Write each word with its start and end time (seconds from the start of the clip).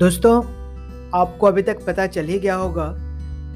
दोस्तों, 0.00 0.42
आपको 1.14 1.46
अभी 1.46 1.62
तक 1.62 1.84
पता 1.86 2.06
चल 2.06 2.24
ही 2.24 2.38
गया 2.38 2.54
होगा 2.54 2.86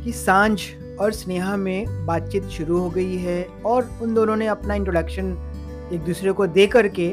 कि 0.04 0.12
साँझ 0.12 0.60
और 1.00 1.12
स्नेहा 1.12 1.56
में 1.56 2.06
बातचीत 2.06 2.44
शुरू 2.44 2.78
हो 2.78 2.90
गई 2.90 3.16
है 3.16 3.44
और 3.66 3.88
उन 4.02 4.14
दोनों 4.14 4.36
ने 4.36 4.46
अपना 4.46 4.74
इंट्रोडक्शन 4.74 5.30
एक 5.92 6.00
दूसरे 6.00 6.32
को 6.32 6.46
दे 6.46 6.66
करके 6.66 7.12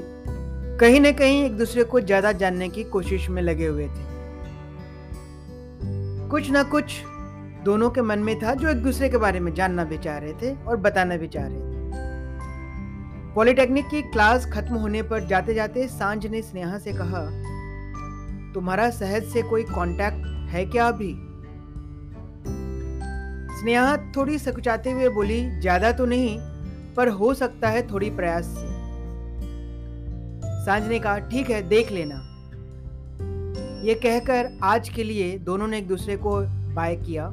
कहीं 0.78 1.00
ना 1.00 1.12
कहीं 1.12 1.44
एक 1.44 1.57
दूसरे 1.57 1.84
को 1.84 2.02
ज़्यादा 2.02 2.32
जानने 2.32 2.70
की 2.70 2.84
कोशिश 2.84 3.30
में 3.30 3.41
लगे 3.41 3.66
हुए 3.66 3.88
थे। 3.88 4.04
कुछ 6.29 6.50
ना 6.52 6.63
कुछ 6.63 7.02
दोनों 7.63 7.89
के 7.89 8.02
मन 8.02 8.20
में 8.20 8.39
था 8.39 8.54
जो 8.54 8.70
एक 8.70 8.84
दूसरे 8.84 9.09
के 9.09 9.18
बारे 9.18 9.39
में 9.39 9.54
जानना 9.54 9.84
भी 9.84 9.98
चाह 9.98 10.18
रहे 10.18 10.34
थे 10.34 10.55
और 10.63 10.77
बताना 10.77 11.18
भी 11.18 11.27
चाह 11.27 11.48
रहे 11.48 11.59
थे। 11.59 11.79
पॉलिटेक्निक 13.34 13.86
की 13.86 14.02
क्लास 14.02 14.45
खत्म 14.45 14.75
होने 14.75 15.04
पर 15.04 15.27
जाते 15.27 15.54
जाते 15.54 15.88
साँझ 15.88 16.25
ने 16.28 16.42
स्नेहा 16.42 16.78
से 16.78 16.93
कहा 16.93 17.28
तुम्हारा 18.54 18.89
सहज 18.89 19.23
से 19.23 19.41
कोई 19.41 19.64
कांटेक्ट 19.64 20.50
है 20.50 20.65
क्या 20.65 20.87
अभी? 20.87 21.15
स्नेहा 23.59 23.97
थोड़ी 23.97 24.39
सकुचाते 24.39 24.92
हुए 24.92 25.09
बोली, 25.09 25.59
ज़्यादा 25.59 25.92
तो 25.92 26.05
नहीं, 26.05 26.37
पर 26.95 27.07
हो 27.07 27.33
सकता 27.33 27.69
है 27.69 27.92
थोड़ी 27.92 28.09
प्रयास 28.09 28.45
से। 28.45 28.69
साँझ 30.65 30.83
ने 30.83 31.00
कहा, 31.00 31.19
ठीक 31.19 31.50
है, 31.50 31.68
देख 31.68 31.92
लेना। 31.92 32.16
ये 33.83 33.94
कहकर 33.94 34.59
आज 34.64 34.89
के 34.89 35.03
लिए 35.03 35.38
दोनों 35.38 35.67
ने 35.67 35.78
एक 35.78 35.88
दूसरे 35.88 36.17
को 36.17 36.42
बाय 36.73 36.95
किया। 36.95 37.30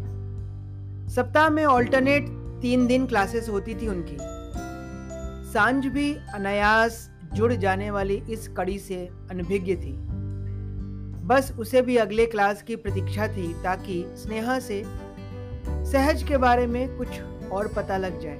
सप्ताह 1.09 1.51
में 1.51 1.65
ऑल्टरनेट 1.65 2.29
तीन 2.63 2.87
दिन 2.87 3.07
क्लासेस 3.07 3.49
होती 3.49 3.75
थी 3.75 3.89
उनकी। 3.89 4.17
साँझ 5.53 5.87
भी 5.87 6.17
अनायास 6.35 7.11
जुड़ 7.35 7.53
जाने 7.53 7.91
वाली 7.91 8.23
इस 8.31 8.49
कड़ी 8.49 8.79
से 8.79 9.11
अनभिज्ञ 9.31 9.77
थी। 9.77 10.08
बस 11.29 11.53
उसे 11.59 11.83
भी 11.83 11.97
अगले 11.97 12.27
क्लास 12.27 12.63
की 12.63 12.77
प्रतीक्षा 12.77 13.29
थी 13.29 13.55
ताकि 13.63 14.05
स्नेहा 14.17 14.59
से 14.59 14.83
सहज 15.69 16.23
के 16.23 16.37
बारे 16.37 16.67
में 16.67 16.99
कुछ 16.99 17.09
और 17.51 17.69
पता 17.69 17.97
लग 17.97 18.21
जाए। 18.21 18.39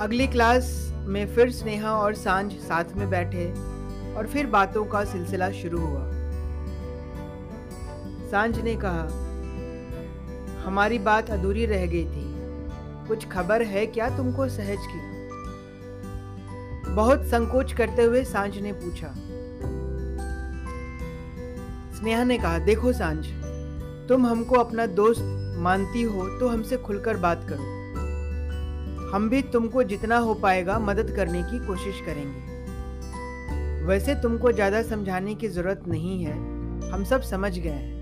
अगली 0.00 0.26
क्लास 0.26 0.92
में 0.94 1.34
फिर 1.34 1.50
स्नेहा 1.50 1.92
और 1.92 2.14
साँझ 2.14 2.52
साथ 2.52 2.84
में 2.96 3.10
बैठे 3.10 3.52
और 4.14 4.26
फिर 4.32 4.46
बातों 4.46 4.84
का 4.84 5.04
सिलसिला 5.04 5.50
शुरू 5.50 5.78
हुआ। 5.78 6.02
साँझ 8.30 8.58
ने 8.58 8.76
कहा, 8.84 9.02
हमारी 10.64 10.98
बात 10.98 11.30
अधूरी 11.30 11.66
रह 11.66 11.86
गई 11.86 12.04
थी। 12.04 12.26
कुछ 13.08 13.28
खबर 13.28 13.62
है 13.62 13.86
क्या 13.86 14.16
तुमको 14.16 14.48
सहज 14.48 14.78
की? 14.80 15.00
बहुत 16.94 17.24
संकोच 17.24 17.72
करते 17.72 18.02
हुए 18.02 18.24
साँझ 18.24 18.58
ने 18.58 18.72
पूछा 18.72 19.14
स्नेहा 21.98 22.24
ने 22.24 22.38
कहा, 22.38 22.58
देखो 22.58 22.92
साँझ, 22.92 23.26
तुम 24.08 24.26
हमको 24.26 24.56
अपना 24.56 24.86
दोस्त 24.86 25.22
मानती 25.58 26.02
हो 26.02 26.26
तो 26.38 26.48
हमसे 26.48 26.76
खुलकर 26.76 27.16
बात 27.16 27.46
करो। 27.48 27.76
हम 29.12 29.28
भी 29.30 29.40
तुमको 29.42 29.82
जितना 29.82 30.16
हो 30.18 30.34
पाएगा 30.34 30.78
मदद 30.78 31.10
करने 31.16 31.42
की 31.42 31.58
कोशिश 31.66 32.00
करेंगे। 32.06 32.46
वैसे 33.86 34.14
तुमको 34.14 34.52
ज़्यादा 34.52 34.82
समझाने 34.82 35.34
की 35.34 35.48
ज़रूरत 35.48 35.82
नहीं 35.88 36.22
है, 36.24 36.32
हम 36.90 37.04
सब 37.04 37.22
समझ 37.22 37.58
गए 37.58 37.70
हैं। 37.70 37.96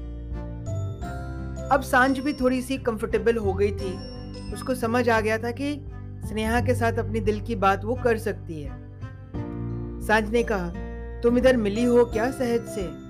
अब 1.73 1.83
साँझ 1.83 2.19
भी 2.19 2.33
थोड़ी 2.33 2.61
सी 2.63 2.79
कंफर्टेबल 2.79 3.37
हो 3.37 3.53
गई 3.55 3.71
थी। 3.73 3.93
उसको 4.53 4.75
समझ 4.75 5.09
आ 5.09 5.21
गया 5.21 5.39
था 5.39 5.51
कि 5.51 5.75
स्नेहा 6.25 6.61
के 6.61 6.75
साथ 6.75 6.99
अपनी 6.99 7.21
दिल 7.21 7.41
की 7.41 7.57
बात 7.57 7.85
वो 7.85 7.95
कर 7.95 8.19
सकती 8.19 8.63
है। 8.63 8.71
साँझ 10.07 10.29
ने 10.31 10.43
कहा, 10.43 10.71
तुम 11.21 11.39
इधर 11.39 11.57
मिली 11.57 11.85
हो 11.85 12.05
क्या 12.05 12.31
सहज 12.31 12.67
से? 12.69 13.06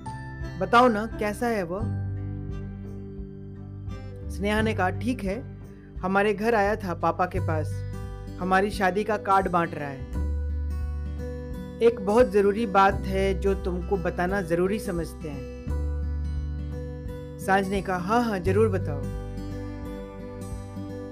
बताओ 0.59 0.87
ना, 0.87 1.05
कैसा 1.19 1.47
है 1.47 1.63
वो? 1.63 1.79
स्नेहा 4.31 4.61
ने 4.61 4.73
कहा, 4.73 4.89
ठीक 4.89 5.23
है, 5.23 5.41
हमारे 6.01 6.33
घर 6.33 6.55
आया 6.55 6.75
था 6.75 6.93
पापा 6.93 7.25
के 7.25 7.39
पास। 7.39 7.69
हमारी 8.39 8.71
शादी 8.71 9.03
का 9.03 9.17
कार्ड 9.17 9.47
बांट 9.47 9.75
रहा 9.75 9.89
है। 9.89 10.25
एक 11.81 11.99
बहुत 11.99 12.31
ज़रूरी 12.31 12.65
बात 12.65 12.93
है 12.93 13.39
जो 13.39 13.53
तुमको 13.53 13.97
बताना 13.97 14.41
ज़रूरी 14.41 14.79
समझते 14.79 15.29
हैं। 15.29 15.45
साँझ 17.39 17.67
ने 17.67 17.81
कहा 17.81 17.97
हाँ 17.97 18.23
हाँ 18.23 18.39
ज़रूर 18.39 18.69
बताओ। 18.69 19.01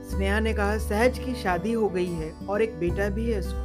स्नेहा 0.09 0.39
ने 0.39 0.53
कहा, 0.53 0.77
सहज 0.77 1.19
की 1.19 1.35
शादी 1.35 1.73
हो 1.73 1.89
गई 1.89 2.09
है 2.09 2.31
और 2.49 2.61
एक 2.61 2.79
बेटा 2.79 3.09
भी 3.09 3.29
है 3.31 3.39
उसको 3.39 3.63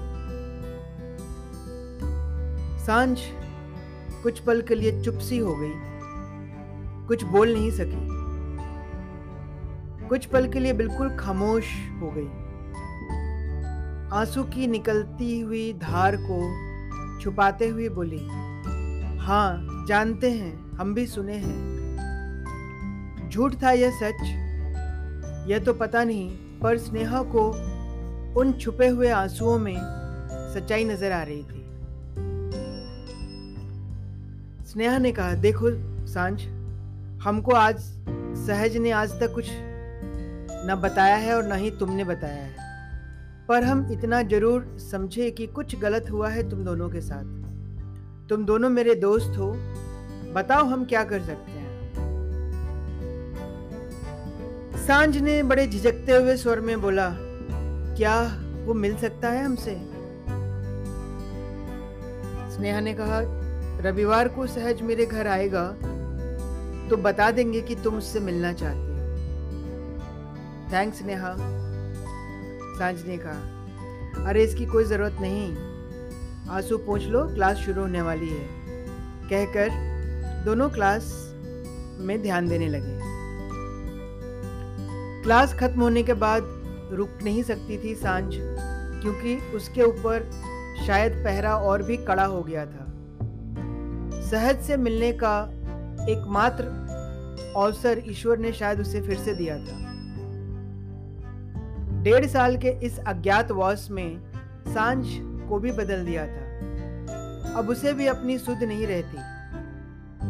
साँझ 2.86 3.18
कुछ 4.22 4.38
पल 4.38 4.60
के 4.62 4.74
लिए 4.74 5.02
चुप 5.02 5.18
सी 5.18 5.38
हो 5.38 5.54
गई। 5.54 5.72
कुछ 7.06 7.24
बोल 7.24 7.52
नहीं 7.52 7.70
सकी। 7.70 8.08
कुछ 10.08 10.26
पल 10.26 10.48
के 10.48 10.60
लिए 10.60 10.72
बिल्कुल 10.72 11.16
खामोश 11.16 11.64
हो 12.00 12.10
गई। 12.16 12.28
आँसू 14.12 14.42
की 14.44 14.66
निकलती 14.66 15.40
हुई 15.40 15.72
धार 15.72 16.16
को 16.20 16.40
छुपाते 17.20 17.68
हुए 17.68 17.88
बोली 17.88 18.26
हाँ 19.18 19.84
जानते 19.88 20.30
हैं, 20.30 20.70
हम 20.70 20.94
भी 20.94 21.06
सुने 21.06 21.36
हैं। 21.36 23.28
झूठ 23.30 23.54
था 23.62 23.70
यह 23.70 23.90
सच? 23.90 24.22
यह 25.50 25.58
तो 25.58 25.74
पता 25.74 26.04
नहीं, 26.04 26.30
पर 26.58 26.78
स्नेहा 26.78 27.22
को 27.22 27.48
उन 28.40 28.52
छुपे 28.52 28.88
हुए 28.88 29.08
आंसुओं 29.08 29.58
में 29.58 29.76
सच्चाई 30.54 30.84
नज़र 30.84 31.12
आ 31.12 31.22
रही 31.22 31.42
थी। 31.42 31.59
स्नेहा 34.70 34.98
ने 34.98 35.12
कहा, 35.12 35.34
देखो 35.34 35.70
साँझ, 36.06 36.40
हमको 37.22 37.52
आज, 37.52 37.76
सहज 38.46 38.76
ने 38.76 38.90
आज 38.90 39.20
तक 39.20 39.34
कुछ 39.34 39.46
न 39.50 40.80
बताया 40.82 41.16
है 41.16 41.34
और 41.36 41.48
न 41.48 41.52
ही 41.52 41.70
तुमने 41.70 42.04
बताया 42.04 42.34
है। 42.34 42.54
पर 43.48 43.64
हम 43.64 43.92
इतना 43.92 44.22
ज़रूर 44.22 44.78
समझे 44.90 45.30
कि 45.30 45.46
कुछ 45.46 45.78
गलत 45.78 46.10
हुआ 46.10 46.28
है 46.28 46.50
तुम 46.50 46.64
दोनों 46.64 46.90
के 46.90 47.00
साथ। 47.00 47.24
तुम 48.28 48.44
दोनों 48.44 48.70
मेरे 48.70 48.94
दोस्त 48.94 49.38
हो, 49.38 49.52
बताओ 50.32 50.64
हम 50.64 50.84
क्या 50.84 51.04
कर 51.04 51.20
सकते 51.20 51.52
हैं? 51.52 51.70
साँझ 54.86 55.16
ने 55.16 55.42
बड़े 55.42 55.66
झिझकते 55.66 56.16
हुए 56.16 56.36
स्वर 56.36 56.60
में 56.60 56.80
बोला, 56.82 57.10
क्या 57.96 58.22
वो 58.66 58.74
मिल 58.74 58.96
सकता 58.96 59.28
है 59.28 59.44
हमसे? 59.44 59.74
स्नेहा 62.56 62.80
ने 62.80 62.94
कहा 62.94 63.39
रविवार 63.80 64.28
को 64.28 64.46
सहज 64.46 64.82
मेरे 64.82 65.06
घर 65.06 65.26
आएगा 65.26 65.66
तो 66.90 66.96
बता 66.96 67.30
देंगे 67.30 67.60
कि 67.60 67.74
तुम 67.74 67.94
उससे 67.94 68.20
मिलना 68.20 68.52
चाहती 68.52 68.78
हो। 68.78 68.86
थैंक्स 70.72 71.02
नेहा। 71.02 71.34
साँझ 72.78 73.06
ने 73.06 73.18
कहा 73.18 74.26
अरे, 74.28 74.44
इसकी 74.44 74.66
कोई 74.66 74.84
ज़रूरत 74.84 75.16
नहीं। 75.20 75.56
आँसू 76.50 76.78
पूछ 76.78 77.06
लो, 77.06 77.24
क्लास 77.24 77.56
शुरू 77.56 77.82
होने 77.82 78.02
वाली 78.02 78.28
है। 78.28 78.48
कहकर, 79.30 79.70
दोनों 80.44 80.68
क्लास 80.70 81.34
में 81.98 82.22
ध्यान 82.22 82.48
देने 82.48 82.68
लगे। 82.68 82.98
क्लास 85.22 85.54
खत्म 85.54 85.80
होने 85.80 86.02
के 86.02 86.14
बाद 86.14 86.42
रुक 86.92 87.18
नहीं 87.22 87.42
सकती 87.42 87.84
थी 87.84 87.94
साँझ, 87.94 88.34
क्योंकि 89.02 89.36
उसके 89.56 89.82
ऊपर 89.82 90.30
शायद 90.86 91.12
पहरा 91.12 91.56
और 91.56 91.82
भी 91.82 91.96
कड़ा 91.96 92.24
हो 92.24 92.42
गया 92.42 92.66
था। 92.66 92.89
सहज 94.30 94.60
से 94.62 94.76
मिलने 94.76 95.12
का 95.12 95.50
एकमात्र 96.08 96.64
अवसर 97.56 98.02
ईश्वर 98.06 98.38
ने 98.38 98.52
शायद 98.52 98.80
उसे 98.80 99.00
फिर 99.00 99.18
से 99.18 99.34
दिया 99.34 99.56
था। 99.56 99.90
डेढ़ 102.02 102.26
साल 102.26 102.56
के 102.56 102.68
इस 102.68 102.98
अज्ञात 102.98 103.16
अज्ञातवास 103.16 103.88
में 103.90 104.20
साँझ 104.74 105.06
को 105.48 105.58
भी 105.58 105.72
बदल 105.72 106.04
दिया 106.04 106.26
था। 106.26 106.50
अब 107.54 107.68
उसे 107.68 107.92
भी 107.92 108.06
अपनी 108.06 108.38
सुध 108.38 108.62
नहीं 108.62 108.86
रहती। 108.86 109.16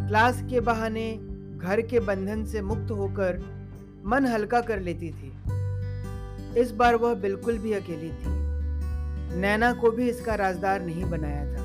क्लास 0.08 0.42
के 0.50 0.60
बहाने 0.60 1.20
घर 1.58 1.80
के 1.80 2.00
बंधन 2.00 2.44
से 2.44 2.62
मुक्त 2.62 2.90
होकर 2.90 3.38
मन 4.06 4.26
हल्का 4.26 4.60
कर 4.60 4.80
लेती 4.80 5.10
थी। 5.10 5.32
इस 6.60 6.72
बार 6.76 6.96
वह 6.96 7.14
बिल्कुल 7.14 7.58
भी 7.58 7.72
अकेली 7.72 8.08
थी। 8.08 8.40
नैना 9.40 9.72
को 9.72 9.90
भी 9.90 10.08
इसका 10.08 10.34
राजदार 10.34 10.80
नहीं 10.80 11.04
बनाया 11.04 11.54
था। 11.54 11.59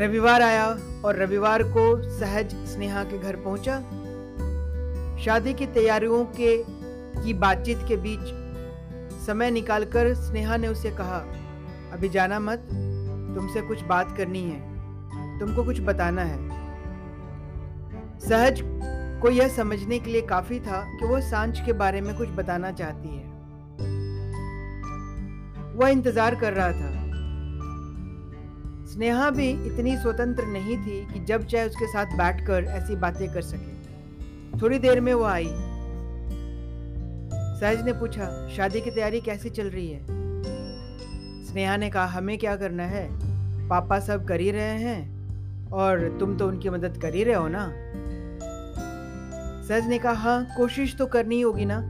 रविवार 0.00 0.42
आया 0.42 0.66
और 1.04 1.16
रविवार 1.16 1.62
को 1.62 2.02
सहज 2.18 2.54
स्नेहा 2.54 3.04
के 3.04 3.18
घर 3.18 3.36
पहुँचा। 3.36 3.78
शादी 5.24 5.54
की 5.54 5.66
तैयारियों 5.66 6.24
के, 6.24 6.64
की 7.24 7.34
बातचीत 7.34 7.78
के 7.88 7.96
बीच 7.96 8.32
समय 9.26 9.50
निकालकर 9.50 10.14
स्नेहा 10.14 10.56
ने 10.56 10.68
उसे 10.68 10.90
कहा, 10.90 11.18
अभी 11.92 12.08
जाना 12.08 12.40
मत, 12.40 12.58
तुमसे 13.36 13.60
कुछ 13.60 13.82
बात 13.82 14.16
करनी 14.16 14.42
है, 14.42 14.60
तुमको 15.40 15.64
कुछ 15.64 15.80
बताना 15.80 16.22
है। 16.22 16.38
सहज 18.20 18.60
को 19.22 19.30
यह 19.30 19.48
समझने 19.48 19.98
के 19.98 20.10
लिए 20.10 20.22
काफ़ी 20.22 20.60
था 20.60 20.82
कि 21.00 21.06
वह 21.06 21.20
साँझ 21.20 21.60
के 21.60 21.72
बारे 21.72 22.00
में 22.00 22.16
कुछ 22.16 22.28
बताना 22.28 22.70
चाहती 22.72 23.08
है। 23.08 23.24
वह 25.74 25.88
इंतज़ार 25.88 26.34
कर 26.34 26.52
रहा 26.52 26.72
था। 26.72 27.03
स्नेहा 28.94 29.30
भी 29.30 29.50
इतनी 29.50 29.96
स्वतंत्र 29.96 30.44
नहीं 30.44 30.76
थी 30.76 31.12
कि 31.12 31.24
जब 31.24 31.46
चाहे 31.46 31.68
उसके 31.68 31.86
साथ 31.86 32.06
बैठकर 32.06 32.64
ऐसी 32.64 32.96
बातें 32.96 33.34
कर 33.34 33.42
सके। 33.42 34.60
थोड़ी 34.62 34.78
देर 34.78 35.00
में 35.00 35.14
वो 35.14 35.24
आई। 35.24 35.48
सहज 37.60 37.84
ने 37.84 37.92
पूछा, 37.92 38.48
शादी 38.48 38.80
की 38.80 38.90
तैयारी 38.90 39.20
कैसी 39.20 39.50
चल 39.50 39.66
रही 39.66 39.90
है? 39.90 40.00
स्नेहा 41.44 41.76
ने 41.76 41.90
कहा, 41.90 42.06
हमें 42.06 42.38
क्या 42.38 42.56
करना 42.56 42.82
है? 42.82 43.08
पापा 43.68 44.00
सब 44.00 44.28
कर 44.28 44.40
ही 44.40 44.50
रहे 44.50 44.78
हैं 44.78 45.70
और 45.70 46.16
तुम 46.20 46.36
तो 46.36 46.48
उनकी 46.48 46.70
मदद 46.70 46.98
कर 47.02 47.14
ही 47.14 47.24
रहे 47.24 47.34
हो 47.34 47.48
ना? 47.48 47.72
सहज 49.68 49.86
ने 49.86 49.98
कहा 49.98 50.12
हाँ 50.12 50.46
कोशिश 50.56 50.96
तो 50.96 51.06
करनी 51.06 51.40
होगी 51.40 51.64
ना। 51.64 51.80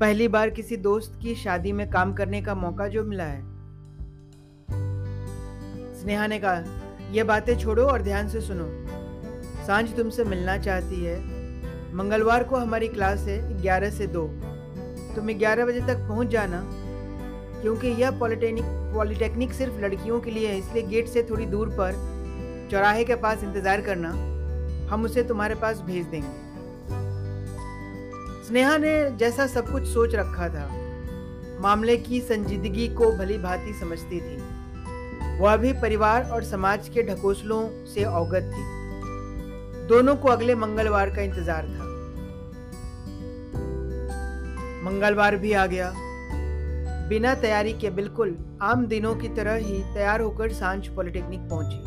पहली 0.00 0.28
बार 0.28 0.50
किसी 0.50 0.76
दोस्त 0.76 1.18
की 1.22 1.34
शादी 1.34 1.72
में 1.72 1.90
काम 1.90 2.14
करने 2.14 2.42
का 2.42 2.54
मौका 2.54 2.88
जो 2.88 3.04
मिला 3.04 3.24
है 3.24 3.53
स्नेहा 6.04 6.26
ने 6.26 6.38
कहा 6.38 7.10
यह 7.12 7.24
बातें 7.24 7.56
छोड़ो 7.58 7.82
और 7.82 8.02
ध्यान 8.02 8.28
से 8.28 8.40
सुनो। 8.40 8.64
साँझ 9.66 9.84
तुमसे 9.96 10.24
मिलना 10.24 10.56
चाहती 10.58 11.04
है। 11.04 11.16
मंगलवार 11.94 12.44
को 12.44 12.56
हमारी 12.56 12.88
क्लास 12.88 13.20
है 13.20 13.36
ग्यारह 13.62 13.90
से 13.90 14.06
दो। 14.06 14.26
तुम 15.14 15.26
ग्यारह 15.28 15.66
बजे 15.66 15.80
तक 15.80 16.06
पहुँच 16.08 16.28
जाना, 16.28 16.60
क्योंकि 17.62 17.88
यह 18.02 18.18
पॉलिटेक्निक 18.20 18.64
पॉलिटेक्निक 18.94 19.52
सिर्फ़ 19.52 19.80
लड़कियों 19.80 20.20
के 20.20 20.30
लिए 20.30 20.48
है, 20.48 20.58
इसलिए 20.58 20.82
गेट 20.82 21.08
से 21.08 21.22
थोड़ी 21.22 21.46
दूर 21.46 21.68
पर 21.80 22.68
चौराहे 22.70 23.04
के 23.04 23.14
पास 23.16 23.44
इंतज़ार 23.44 23.80
करना। 23.80 24.10
हम 24.90 25.04
उसे 25.04 25.22
तुम्हारे 25.22 25.54
पास 25.54 25.80
भेज 25.80 26.06
देंगे। 26.06 26.42
स्नेहा 28.48 28.76
ने 28.78 28.94
जैसा 29.18 29.46
सब 29.46 29.72
कुछ 29.72 29.86
सोच 29.88 30.14
रखा 30.14 30.48
था, 30.48 30.68
मामले 31.60 31.96
की 31.96 32.20
संजीदगी 32.20 32.88
को 32.88 33.12
भली 33.12 33.38
भांति 33.38 33.72
समझती 33.80 34.20
थी। 34.20 34.43
वह 35.40 35.56
भी 35.56 35.72
परिवार 35.72 36.24
और 36.24 36.44
समाज 36.44 36.88
के 36.88 37.02
ढकोसलों 37.02 37.86
से 37.86 38.04
अवगत 38.04 38.50
थी। 38.54 38.62
दोनों 39.86 40.16
को 40.16 40.28
अगले 40.28 40.54
मंगलवार 40.54 41.10
का 41.10 41.22
इंतज़ार 41.22 41.64
था। 41.64 41.84
मंगलवार 44.84 45.36
भी 45.36 45.52
आ 45.52 45.66
गया। 45.66 45.92
बिना 47.08 47.34
तैयारी 47.34 47.72
के 47.72 47.90
बिल्कुल 47.90 48.36
आम 48.62 48.86
दिनों 48.86 49.14
की 49.14 49.28
तरह 49.28 49.54
ही 49.54 49.82
तैयार 49.94 50.20
होकर 50.20 50.52
साँझ 50.52 50.86
पॉलिटेक्निक 50.88 51.40
पहुँची। 51.40 51.78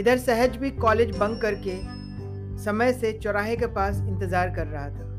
इधर 0.00 0.18
सहज 0.18 0.56
भी 0.56 0.70
कॉलेज 0.70 1.16
बंक 1.18 1.40
करके 1.42 1.76
समय 2.64 2.92
से 2.92 3.12
चौराहे 3.12 3.56
के 3.56 3.66
पास 3.66 3.96
इंतज़ार 3.98 4.50
कर 4.50 4.66
रहा 4.66 4.88
था। 4.88 5.12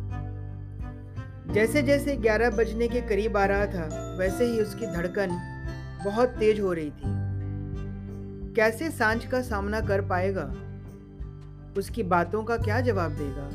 जैसे 1.54 1.82
जैसे 1.82 2.16
11 2.16 2.50
बजने 2.50 2.88
के 2.88 3.02
करीब 3.02 3.38
आ 3.38 3.46
रहा 3.46 3.66
था, 3.66 4.16
वैसे 4.20 4.46
ही 4.46 4.60
उसकी 4.62 4.86
धड़कन 4.86 5.30
बहुत 6.06 6.30
तेज 6.30 6.60
हो 6.60 6.74
रही 6.74 6.90
थी। 6.90 7.14
कैसे 8.54 8.90
साँझ 8.92 9.26
का 9.26 9.42
सामना 9.42 9.82
कर 9.82 10.02
पाएगा? 10.02 10.54
उसकी 11.78 12.04
बातों 12.04 12.44
का 12.44 12.58
क्या 12.58 12.82
जवाब 12.82 13.12
देगा? 13.12 13.50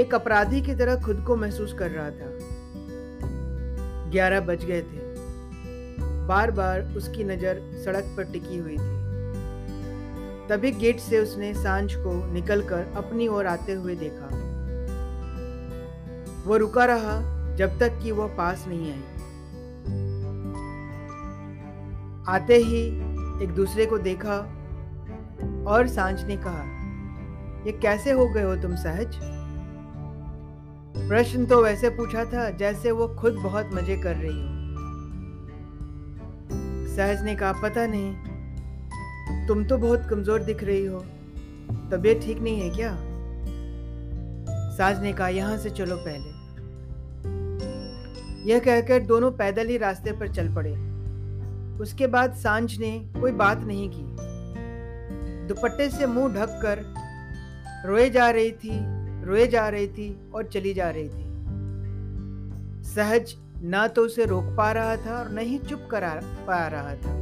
एक 0.00 0.14
अपराधी 0.14 0.60
की 0.62 0.74
तरह 0.74 1.00
खुद 1.00 1.24
को 1.26 1.36
महसूस 1.36 1.72
कर 1.72 1.90
रहा 1.90 2.10
था। 2.10 2.28
ग्यारह 4.10 4.40
बज 4.40 4.64
गए 4.64 4.82
थे। 4.82 5.02
बार 6.26 6.50
बार 6.50 6.82
उसकी 6.96 7.24
नज़र 7.24 7.60
सड़क 7.84 8.14
पर 8.16 8.24
टिकी 8.24 8.58
हुई 8.58 8.76
थी। 8.76 8.90
तभी 10.48 10.70
गेट 10.70 11.00
से 11.00 11.18
उसने 11.18 11.54
साँझ 11.54 11.94
को 11.94 12.32
निकलकर 12.32 12.92
अपनी 12.96 13.28
ओर 13.28 13.46
आते 13.46 13.72
हुए 13.72 13.94
देखा। 13.94 14.28
वो 16.46 16.56
रुका 16.56 16.84
रहा 16.84 17.20
जब 17.56 17.78
तक 17.78 18.00
कि 18.02 18.12
वह 18.12 18.26
पास 18.26 18.64
नहीं 18.68 18.92
आई। 18.92 19.02
आते 22.28 22.56
ही 22.56 22.86
एक 23.44 23.52
दूसरे 23.54 23.86
को 23.86 23.98
देखा 23.98 24.36
और 25.66 25.86
साँझ 25.86 26.24
ने 26.24 26.36
कहा, 26.36 26.62
ये 27.66 27.72
कैसे 27.72 28.10
हो 28.10 28.26
गए 28.28 28.42
हो 28.42 28.56
तुम 28.56 28.74
सहज? 28.76 29.16
प्रश्न 31.08 31.46
तो 31.46 31.62
वैसे 31.62 31.90
पूछा 31.90 32.24
था 32.24 32.50
जैसे 32.50 32.90
वो 32.90 33.08
खुद 33.08 33.34
बहुत 33.34 33.70
मज़े 33.74 33.96
कर 33.96 34.16
रही 34.16 34.40
हो। 34.40 34.48
सहज 36.96 37.24
ने 37.24 37.34
कहा, 37.34 37.52
पता 37.52 37.86
नहीं, 37.86 39.46
तुम 39.46 39.64
तो 39.64 39.78
बहुत 39.78 40.06
कमज़ोर 40.10 40.42
दिख 40.42 40.64
रही 40.64 40.84
हो, 40.86 40.98
तबीयत 41.92 42.22
ठीक 42.22 42.38
नहीं 42.38 42.60
है 42.60 42.70
क्या? 42.70 42.96
साज 44.76 45.02
ने 45.02 45.12
कहा, 45.12 45.28
यहाँ 45.28 45.56
से 45.56 45.70
चलो 45.70 45.96
पहले। 45.96 46.30
यह 48.50 48.58
कहकर 48.58 49.02
दोनों 49.02 49.30
पैदल 49.30 49.68
ही 49.68 49.76
रास्ते 49.76 50.12
पर 50.12 50.28
चल 50.28 50.54
पड़े। 50.54 50.91
उसके 51.80 52.06
बाद 52.06 52.34
साँझ 52.34 52.78
ने 52.78 52.98
कोई 53.20 53.32
बात 53.32 53.58
नहीं 53.58 53.88
की। 53.94 54.04
दुपट्टे 55.48 55.88
से 55.90 56.06
मुँह 56.06 56.34
ढककर 56.34 56.84
रोए 57.86 58.08
जा 58.10 58.30
रही 58.30 58.52
थी, 58.52 58.78
रोए 59.24 59.46
जा 59.46 59.68
रही 59.68 59.88
थी 59.88 60.30
और 60.34 60.44
चली 60.44 60.74
जा 60.74 60.90
रही 60.90 61.08
थी। 61.08 61.30
सहज 62.84 63.34
ना 63.62 63.86
तो 63.86 64.04
उसे 64.04 64.24
रोक 64.24 64.44
पा 64.56 64.70
रहा 64.72 64.96
था 64.96 65.18
और 65.18 65.32
न 65.32 65.38
ही 65.38 65.58
चुप 65.58 65.88
करा 65.90 66.20
पा 66.46 66.66
रहा 66.66 66.94
था। 66.94 67.20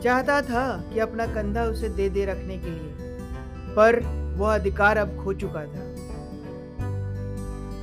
चाहता 0.00 0.40
था 0.42 0.90
कि 0.92 1.00
अपना 1.00 1.26
कंधा 1.26 1.62
उसे 1.62 1.88
दे 1.88 2.08
दे 2.08 2.24
रखने 2.24 2.58
के 2.58 2.70
लिए, 2.70 2.92
पर 3.76 4.00
वह 4.38 4.54
अधिकार 4.54 4.96
अब 4.96 5.16
खो 5.24 5.32
चुका 5.34 5.64
था। 5.64 5.84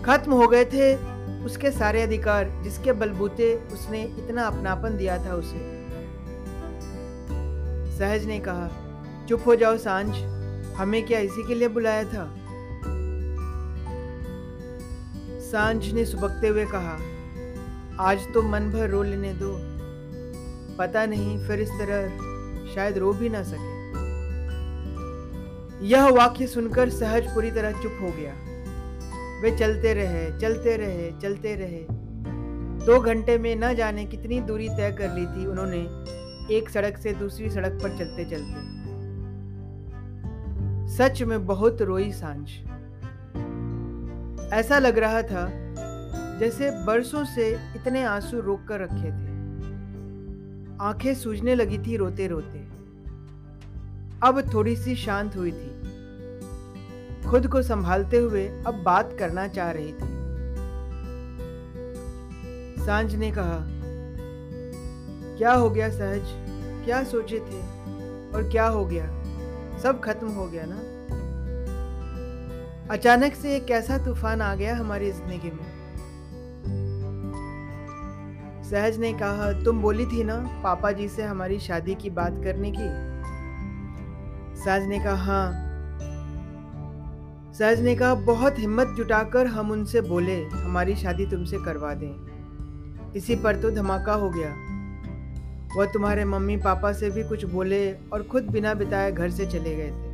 खत्म 0.03 0.33
हो 0.33 0.47
गए 0.47 0.65
थे 0.65 0.93
उसके 1.45 1.71
सारे 1.71 2.01
अधिकार, 2.01 2.49
जिसके 2.63 2.91
बलबूते 2.91 3.53
उसने 3.73 4.03
इतना 4.03 4.43
अपनापन 4.43 4.97
दिया 4.97 5.17
था 5.25 5.33
उसे। 5.33 5.57
सहज 7.97 8.25
ने 8.25 8.39
कहा, 8.39 8.69
चुप 9.29 9.43
हो 9.47 9.55
जाओ 9.55 9.77
साँझ, 9.77 10.09
हमें 10.75 11.05
क्या 11.05 11.19
इसी 11.19 11.47
के 11.47 11.55
लिए 11.55 11.67
बुलाया 11.67 12.03
था? 12.03 12.33
साँझ 15.51 15.91
ने 15.93 16.05
सुबकते 16.05 16.47
हुए 16.47 16.65
कहा, 16.65 16.97
आज 17.99 18.33
तो 18.33 18.41
मन 18.41 18.69
भर 18.69 18.89
रो 18.89 19.03
लेने 19.03 19.33
दो। 19.33 19.57
पता 20.77 21.05
नहीं 21.05 21.47
फिर 21.47 21.59
इस 21.59 21.69
तरह 21.69 22.07
शायद 22.75 22.97
रो 22.97 23.13
भी 23.13 23.29
ना 23.29 23.43
सके। 23.43 23.71
यह 25.87 26.07
वाक्य 26.07 26.47
सुनकर 26.47 26.89
सहज 26.89 27.27
पूरी 27.27 27.51
तरह 27.51 27.71
चुप 27.81 27.97
हो 28.01 28.07
गया। 28.07 28.33
वे 29.43 29.51
चलते 29.51 29.93
रहे 29.93 30.39
चलते 30.39 30.75
रहे 30.77 31.11
चलते 31.21 31.55
रहे। 31.55 31.79
दो 32.85 32.99
घंटे 32.99 33.37
में 33.37 33.55
न 33.55 33.73
जाने 33.75 34.05
कितनी 34.05 34.39
दूरी 34.41 34.69
तय 34.69 34.91
कर 34.91 35.13
ली 35.15 35.25
थी 35.25 35.45
उन्होंने 35.45 35.79
एक 36.55 36.69
सड़क 36.69 36.97
से 36.97 37.13
दूसरी 37.13 37.49
सड़क 37.49 37.71
पर 37.83 37.89
चलते 37.89 38.25
चलते। 38.25 38.61
सच 40.95 41.21
में 41.23 41.45
बहुत 41.45 41.81
रोई 41.81 42.11
साँझ। 42.11 42.49
ऐसा 44.53 44.79
लग 44.79 44.97
रहा 44.97 45.21
था 45.21 45.47
जैसे 46.39 46.71
बरसों 46.85 47.23
से 47.25 47.49
इतने 47.75 48.03
आँसू 48.03 48.39
रोक 48.39 48.65
कर 48.67 48.79
रखे 48.79 49.11
थे। 49.11 49.31
आँखें 50.81 51.13
सूजने 51.15 51.55
लगी 51.55 51.77
थी 51.77 51.97
रोते 51.97 52.27
रोते 52.27 52.59
अब 54.27 54.41
थोड़ी 54.53 54.75
सी 54.75 54.95
शांत 54.95 55.35
हुई 55.35 55.51
थी। 55.51 55.92
खुद 57.29 57.47
को 57.47 57.61
संभालते 57.61 58.17
हुए 58.17 58.47
अब 58.67 58.83
बात 58.83 59.15
करना 59.19 59.47
चाह 59.47 59.71
रही 59.71 59.93
थी। 59.93 60.23
साँझ 62.85 63.15
ने 63.15 63.31
कहा, 63.31 63.59
क्या 65.37 65.53
हो 65.53 65.69
गया 65.69 65.89
सहज? 65.89 66.21
क्या 66.85 67.03
सोचे 67.03 67.39
थे? 67.39 67.61
और 68.31 68.49
क्या 68.51 68.65
हो 68.65 68.85
गया? 68.85 69.05
सब 69.79 70.01
खत्म 70.03 70.27
हो 70.27 70.45
गया 70.45 70.63
ना? 70.65 70.79
अचानक 72.89 73.35
से 73.35 73.55
एक 73.55 73.65
कैसा 73.65 73.97
तूफ़ान 73.97 74.41
आ 74.41 74.55
गया 74.55 74.75
हमारी 74.77 75.11
ज़िंदगी 75.11 75.51
में। 75.51 75.73
सहज 78.63 78.97
ने 78.97 79.13
कहा, 79.13 79.63
तुम 79.63 79.81
बोली 79.81 80.05
थी 80.05 80.23
ना 80.23 80.61
पापा 80.63 80.91
जी 80.91 81.07
से 81.07 81.23
हमारी 81.23 81.59
शादी 81.59 81.95
की 81.95 82.09
बात 82.09 82.41
करने 82.43 82.71
की? 82.77 83.13
सहज 84.63 84.87
ने 84.87 84.99
कहा 84.99 85.15
हाँ 85.15 85.62
सहज 87.59 87.81
ने 87.81 87.95
कहा, 87.95 88.15
बहुत 88.15 88.59
हिम्मत 88.59 88.87
जुटाकर 88.87 89.47
हम 89.47 89.71
उनसे 89.71 90.01
बोले, 90.01 90.43
हमारी 90.45 90.95
शादी 90.95 91.25
तुमसे 91.25 91.57
करवा 91.57 91.93
दें। 91.93 93.13
इसी 93.15 93.35
पर 93.35 93.55
तो 93.55 93.71
धमाका 93.71 94.13
हो 94.13 94.29
गया। 94.29 94.49
वह 95.77 95.85
तुम्हारे 95.85 96.25
मम्मी 96.25 96.57
पापा 96.57 96.93
से 96.93 97.09
भी 97.09 97.23
कुछ 97.23 97.45
बोले 97.45 97.93
और 97.93 98.23
खुद 98.23 98.43
बिना 98.43 98.73
बिताए 98.73 99.11
घर 99.11 99.29
से 99.29 99.45
चले 99.45 99.75
गए 99.75 99.91
थे। 99.91 100.11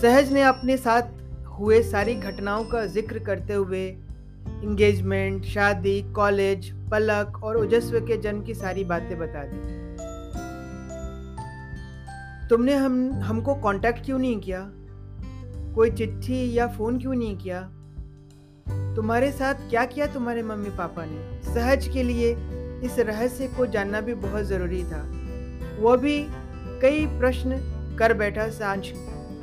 सहज 0.00 0.32
ने 0.32 0.42
अपने 0.42 0.76
साथ 0.76 1.02
हुए 1.58 1.82
सारी 1.82 2.14
घटनाओं 2.14 2.64
का 2.64 2.86
ज़िक्र 2.86 3.18
करते 3.18 3.54
हुए 3.54 3.86
इंगेजमेंट 4.62 5.44
शादी 5.44 6.02
कॉलेज 6.12 6.70
पलक 6.90 7.40
और 7.44 7.56
ओजस्व 7.56 8.00
के 8.00 8.16
जन्म 8.16 8.42
की 8.42 8.54
सारी 8.54 8.84
बातें 8.84 9.18
बता 9.18 9.44
दी। 9.44 9.58
तुमने 12.48 12.74
हम, 12.74 13.12
हमको 13.12 13.54
कांटेक्ट 13.54 14.04
क्यों 14.04 14.18
नहीं 14.18 14.40
किया? 14.40 14.70
कोई 15.76 15.90
चिट्ठी 15.90 16.58
या 16.58 16.66
फ़ोन 16.66 16.98
क्यों 16.98 17.14
नहीं 17.14 17.36
किया? 17.36 17.60
तुम्हारे 18.96 19.32
साथ 19.32 19.54
क्या 19.54 19.84
किया 19.84 20.06
तुम्हारे 20.06 20.42
मम्मी 20.42 20.70
पापा 20.70 21.04
ने? 21.04 21.52
सहज 21.54 21.88
के 21.88 22.02
लिए 22.02 22.32
इस 22.84 22.98
रहस्य 22.98 23.48
को 23.48 23.66
जानना 23.66 24.00
भी 24.00 24.14
बहुत 24.14 24.44
ज़रूरी 24.44 24.84
था। 24.84 25.12
वो 25.80 25.96
भी 25.96 26.26
कई 26.82 27.06
प्रश्न 27.06 27.50
कर 27.98 28.14
बैठा 28.14 28.48
साँझ 28.48 28.80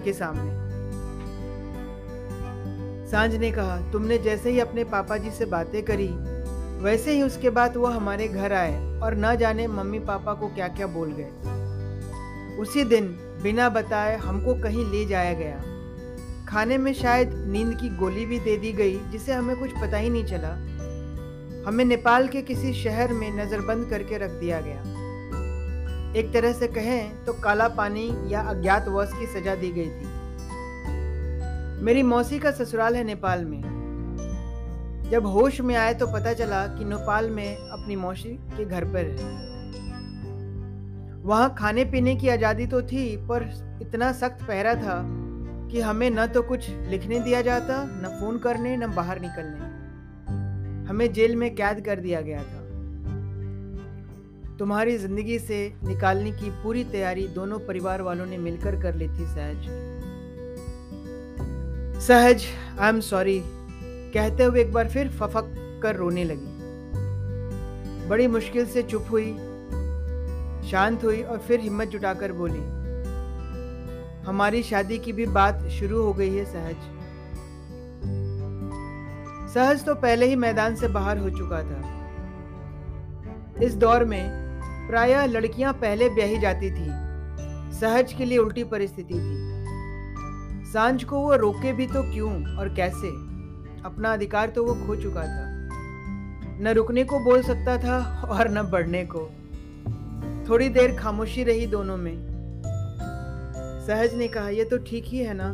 के 0.03 0.13
सामने। 0.13 0.63
साँझ 3.07 3.35
ने 3.35 3.51
कहा, 3.51 3.91
तुमने 3.91 4.17
जैसे 4.17 4.51
ही 4.51 4.59
अपने 4.59 4.83
पापा 4.83 5.17
जी 5.17 5.31
से 5.31 5.45
बातें 5.45 5.83
करी, 5.83 6.09
वैसे 6.83 7.11
ही 7.11 7.21
उसके 7.21 7.49
बाद 7.49 7.77
वो 7.77 7.85
हमारे 7.85 8.27
घर 8.27 8.53
आए 8.53 8.99
और 8.99 9.15
न 9.15 9.35
जाने 9.35 9.67
मम्मी 9.67 9.99
पापा 9.99 10.33
को 10.33 10.47
क्या 10.47 10.67
क्या 10.67 10.87
बोल 10.87 11.13
गए। 11.19 11.29
उसी 12.57 12.83
दिन 12.83 13.07
बिना 13.43 13.69
बताए 13.69 14.17
हमको 14.17 14.53
कहीं 14.55 14.85
ले 14.85 15.05
जाया 15.05 15.33
गया। 15.33 15.72
खाने 16.53 16.77
में 16.77 16.93
शायद 16.93 17.31
नींद 17.47 17.77
की 17.77 17.89
गोली 17.89 18.25
भी 18.25 18.39
दे 18.39 18.55
दी 18.57 18.71
गई, 18.71 18.97
जिसे 19.11 19.33
हमें 19.33 19.55
कुछ 19.55 19.71
पता 19.81 19.97
ही 19.97 20.09
नहीं 20.09 20.25
चला। 20.25 20.49
हमें 21.67 21.85
नेपाल 21.85 22.27
के 22.27 22.41
किसी 22.41 22.73
शहर 22.73 23.13
में 23.13 23.31
नज़रबंद 23.31 23.89
करके 23.89 24.17
रख 24.17 24.31
दिया 24.31 24.59
गया। 24.61 24.81
एक 26.19 26.31
तरह 26.33 26.53
से 26.53 26.67
कहें 26.67 27.25
तो 27.25 27.33
काला 27.33 27.67
पानी 27.67 28.05
या 28.33 28.41
अज्ञातवास 28.41 29.13
की 29.13 29.27
सजा 29.27 29.55
दी 29.55 29.71
गई 29.71 29.89
थी। 29.89 30.11
मेरी 31.83 32.03
मौसी 32.03 32.39
का 32.39 32.51
ससुराल 32.51 32.95
है 32.95 33.03
नेपाल 33.03 33.45
में। 33.45 33.61
जब 35.11 35.25
होश 35.25 35.59
में 35.61 35.75
आए 35.75 35.93
तो 35.93 36.07
पता 36.07 36.33
चला 36.33 36.65
कि 36.67 36.85
नेपाल 36.85 37.29
में 37.29 37.55
अपनी 37.55 37.95
मौसी 37.95 38.29
के 38.29 38.65
घर 38.65 38.85
पर 38.85 39.05
है। 39.05 39.31
वहाँ 41.23 41.55
खाने 41.59 41.85
पीने 41.85 42.15
की 42.15 42.29
आज़ादी 42.29 42.67
तो 42.67 42.81
थी, 42.81 43.17
पर 43.17 43.49
इतना 43.81 44.11
सख्त 44.11 44.47
पहरा 44.47 44.75
था 44.75 45.22
कि 45.73 45.81
हमें 45.81 46.09
न 46.09 46.25
तो 46.27 46.41
कुछ 46.41 46.69
लिखने 46.69 47.19
दिया 47.19 47.41
जाता, 47.41 47.83
न 47.83 48.17
फ़ोन 48.19 48.37
करने, 48.37 48.77
न 48.77 48.87
बाहर 48.87 49.19
निकलने। 49.19 49.71
हमें 50.89 51.13
जेल 51.13 51.35
में 51.35 51.55
कैद 51.55 51.79
कर 51.85 51.99
दिया 51.99 52.21
गया 52.21 52.43
था। 52.43 52.61
तुम्हारी 54.57 54.97
ज़िंदगी 54.97 55.39
से 55.39 55.57
निकालने 55.83 56.31
की 56.31 56.49
पूरी 56.63 56.83
तैयारी 56.83 57.27
दोनों 57.27 57.59
परिवार 57.59 58.01
वालों 58.01 58.25
ने 58.25 58.37
मिलकर 58.37 58.81
कर 58.81 58.95
ली 58.95 59.07
थी, 59.07 59.25
सहज। 59.25 59.65
सहज 61.99 62.45
आई 62.79 62.89
एम 62.89 62.99
सॉरी 62.99 63.41
कहते 64.13 64.43
हुए 64.43 64.61
एक 64.61 64.73
बार 64.73 64.89
फिर 64.89 65.09
फफक 65.09 65.51
कर 65.83 65.95
रोने 65.95 66.23
लगी। 66.23 66.51
बड़ी 68.09 68.27
मुश्किल 68.27 68.65
से 68.65 68.83
चुप 68.83 69.07
हुई, 69.11 69.31
शांत 70.71 71.03
हुई 71.03 71.21
और 71.21 71.37
फिर 71.37 71.59
हिम्मत 71.59 71.87
जुटाकर 71.87 72.31
बोली 72.31 72.82
हमारी 74.25 74.63
शादी 74.63 74.97
की 74.97 75.13
भी 75.13 75.25
बात 75.25 75.63
शुरू 75.63 76.01
हो 76.01 76.13
गई 76.13 76.35
है, 76.35 76.45
सहज। 76.45 76.75
सहज 79.53 79.85
तो 79.85 79.95
पहले 79.95 80.25
ही 80.25 80.35
मैदान 80.35 80.75
से 80.75 80.87
बाहर 80.87 81.17
हो 81.17 81.29
चुका 81.29 81.63
था। 81.63 81.93
इस 83.63 83.75
दौर 83.75 84.05
में 84.05 84.29
प्रायः 84.89 85.25
लड़कियाँ 85.25 85.73
पहले 85.73 86.09
ब्याही 86.09 86.39
जाती 86.39 86.71
थी। 86.71 86.87
सहज 87.79 88.13
के 88.13 88.25
लिए 88.25 88.37
उल्टी 88.37 88.63
परिस्थिति 88.63 89.13
थी। 89.13 89.53
साँझ 90.71 91.03
को 91.03 91.19
वो 91.19 91.35
रोके 91.35 91.73
भी 91.73 91.87
तो 91.87 92.03
क्यों 92.03 92.57
और 92.57 92.69
कैसे? 92.75 93.07
अपना 93.85 94.13
अधिकार 94.13 94.49
तो 94.49 94.65
वो 94.65 94.87
खो 94.87 94.95
चुका 94.95 95.23
था। 95.23 95.53
न 96.61 96.73
रुकने 96.75 97.03
को 97.03 97.19
बोल 97.19 97.43
सकता 97.43 97.77
था 97.77 98.21
और 98.29 98.49
न 98.49 98.61
बढ़ने 98.61 99.05
को। 99.15 99.31
थोड़ी 100.49 100.69
देर 100.69 100.95
खामोशी 100.95 101.43
रही 101.43 101.67
दोनों 101.67 101.97
में। 101.97 102.32
सहज 103.87 104.13
ने 104.13 104.27
कहा 104.27 104.49
यह 104.49 104.63
तो 104.63 104.77
ठीक 104.77 105.05
ही 105.05 105.17
है 105.17 105.33
ना। 105.33 105.47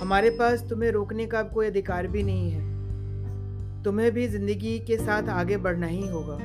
हमारे 0.00 0.30
पास 0.30 0.62
तुम्हें 0.68 0.90
रोकने 0.90 1.26
का 1.26 1.42
कोई 1.42 1.66
अधिकार 1.66 2.06
भी 2.06 2.22
नहीं 2.22 2.50
है। 2.50 3.82
तुम्हें 3.82 4.10
भी 4.12 4.26
ज़िंदगी 4.28 4.78
के 4.78 4.96
साथ 4.96 5.28
आगे 5.28 5.56
बढ़ना 5.56 5.86
ही 5.86 6.08
होगा। 6.08 6.38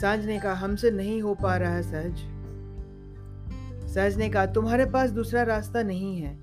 साँझ 0.00 0.24
ने 0.24 0.38
कहा, 0.40 0.54
हमसे 0.54 0.90
नहीं 0.90 1.20
हो 1.22 1.34
पा 1.34 1.56
रहा 1.56 1.74
है 1.74 1.82
सहज। 1.82 2.16
सहज 3.94 4.16
ने 4.16 4.28
कहा, 4.28 4.46
तुम्हारे 4.46 4.84
पास 4.86 5.10
दूसरा 5.10 5.42
रास्ता 5.42 5.82
नहीं 5.82 6.16
है। 6.16 6.36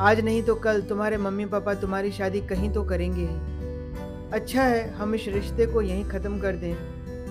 आज 0.00 0.20
नहीं 0.20 0.42
तो 0.42 0.54
कल 0.54 0.80
तुम्हारे 0.82 1.16
मम्मी 1.18 1.44
पापा 1.46 1.74
तुम्हारी 1.74 2.12
शादी 2.12 2.40
कहीं 2.40 2.70
तो 2.70 2.82
करेंगे 2.84 3.22
ही। 3.22 4.30
अच्छा 4.32 4.62
है, 4.62 4.88
हम 4.94 5.14
इस 5.14 5.28
रिश्ते 5.28 5.66
को 5.66 5.82
यहीं 5.82 6.04
ख़त्म 6.04 6.38
कर 6.38 6.56
दें 6.56 6.74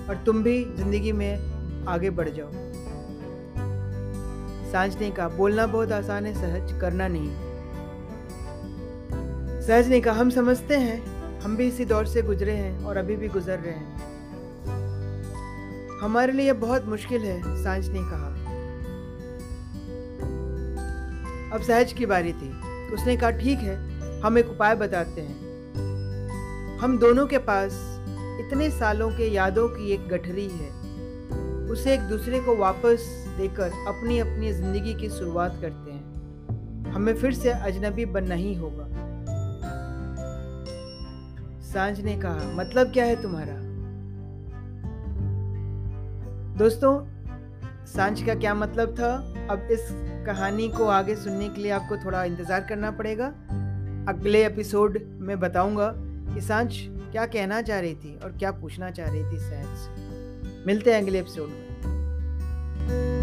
और 0.07 0.23
तुम 0.25 0.43
भी 0.43 0.63
ज़िंदगी 0.77 1.11
में 1.11 1.85
आगे 1.87 2.09
बढ़ 2.09 2.29
जाओ। 2.29 2.51
साँझ 4.71 4.97
ने 4.97 5.11
कहा 5.11 5.27
बोलना 5.27 5.67
बहुत 5.67 5.91
आसान 5.91 6.25
है, 6.25 6.33
सहज 6.33 6.79
करना 6.81 7.07
नहीं। 7.07 7.29
सहज 9.61 9.87
ने 9.87 10.01
कहा 10.01 10.19
हम 10.19 10.29
समझते 10.29 10.75
हैं, 10.75 11.39
हम 11.39 11.57
भी 11.57 11.67
इसी 11.67 11.85
दौर 11.85 12.05
से 12.05 12.21
गुजरे 12.21 12.51
हैं 12.51 12.83
और 12.83 12.97
अभी 12.97 13.15
भी 13.15 13.27
गुजर 13.27 13.59
रहे 13.59 13.73
हैं। 13.73 14.05
हमारे 16.01 16.33
लिए 16.33 16.53
बहुत 16.53 16.85
मुश्किल 16.85 17.21
है 17.21 17.63
साँझ 17.63 17.87
ने 17.87 17.99
कहा 17.99 18.35
अब 21.53 21.61
सहज 21.61 21.93
की 21.93 22.05
बारी 22.05 22.33
थी। 22.33 22.49
उसने 22.93 23.17
कहा, 23.17 23.29
ठीक 23.31 23.59
है, 23.59 23.75
हम 24.21 24.37
एक 24.37 24.49
उपाय 24.49 24.75
बताते 24.75 25.21
हैं। 25.21 26.77
हम 26.77 26.97
दोनों 26.99 27.27
के 27.27 27.37
पास 27.37 27.71
इतने 28.39 28.69
सालों 28.69 29.09
के 29.09 29.27
यादों 29.27 29.67
की 29.69 29.91
एक 29.91 30.07
गठरी 30.07 30.47
है। 30.47 30.69
उसे 31.69 31.93
एक 31.93 32.01
दूसरे 32.01 32.39
को 32.39 32.55
वापस 32.55 33.26
देकर 33.37 33.71
अपनी 33.87 34.19
अपनी 34.19 34.51
ज़िंदगी 34.53 34.93
की 34.93 35.09
शुरुआत 35.09 35.57
करते 35.61 35.91
हैं। 35.91 36.91
हमें 36.93 37.13
फिर 37.15 37.33
से 37.33 37.49
अजनबी 37.49 38.05
बनना 38.05 38.35
ही 38.35 38.53
होगा। 38.55 38.87
साँझ 41.63 41.99
ने 41.99 42.17
कहा 42.17 42.51
मतलब 42.55 42.91
क्या 42.93 43.05
है 43.05 43.21
तुम्हारा? 43.21 43.53
दोस्तों, 46.57 46.93
साँझ 47.85 48.21
का 48.21 48.35
क्या 48.35 48.53
मतलब 48.53 48.95
था? 48.99 49.13
अब 49.49 49.67
इस 49.71 49.87
कहानी 50.25 50.67
को 50.69 50.85
आगे 50.85 51.15
सुनने 51.15 51.49
के 51.49 51.61
लिए 51.61 51.71
आपको 51.71 51.97
थोड़ा 51.97 52.23
इंतज़ार 52.23 52.61
करना 52.61 52.91
पड़ेगा। 52.91 53.27
अगले 54.09 54.45
एपिसोड 54.45 54.99
में 55.19 55.39
बताऊँगा 55.39 55.91
कि 56.33 56.41
साँझ 56.41 56.71
क्या 57.11 57.25
कहना 57.25 57.61
चाह 57.61 57.79
रही 57.79 57.95
थी 57.95 58.17
और 58.23 58.31
क्या 58.31 58.51
पूछना 58.51 58.89
चाह 58.91 59.07
रही 59.07 59.23
थी 59.23 59.39
सहज 59.39 59.77
से 59.77 60.65
मिलते 60.67 60.93
हैं 60.93 61.01
अगले 61.01 61.19
एपिसोड 61.19 61.49
में। 61.49 63.16